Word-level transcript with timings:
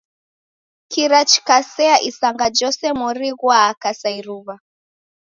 Kira 0.91 1.19
chikasea 1.31 1.95
isanga 2.09 2.45
jose 2.57 2.87
mori 2.99 3.29
ghwaaka 3.39 3.89
sa 3.99 4.09
iruw'a. 4.19 4.55